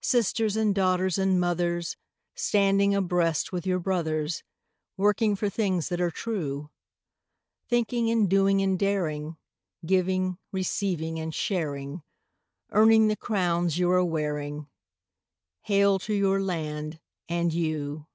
Sisters 0.00 0.56
and 0.56 0.74
daughters 0.74 1.18
and 1.18 1.38
mothers, 1.38 1.98
Standing 2.34 2.94
abreast 2.94 3.52
with 3.52 3.66
your 3.66 3.78
brothers, 3.78 4.42
Working 4.96 5.36
for 5.36 5.50
things 5.50 5.90
that 5.90 6.00
are 6.00 6.10
true; 6.10 6.70
Thinking 7.68 8.10
and 8.10 8.26
doing 8.26 8.62
and 8.62 8.78
daring, 8.78 9.36
Giving, 9.84 10.38
receiving, 10.50 11.20
and 11.20 11.34
sharing, 11.34 12.02
Earning 12.70 13.08
the 13.08 13.16
crowns 13.16 13.76
you 13.78 13.90
are 13.90 14.02
wearing— 14.02 14.66
Hail 15.60 15.98
to 15.98 16.14
your 16.14 16.40
land 16.40 16.98
and 17.28 17.52
you! 17.52 18.06